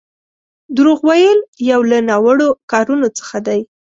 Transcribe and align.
دروغ 0.77 0.99
ويل 1.09 1.39
يو 1.69 1.79
له 1.91 1.97
ناوړو 2.09 2.49
کارونو 2.71 3.07
څخه 3.17 3.37
دی. 3.47 3.61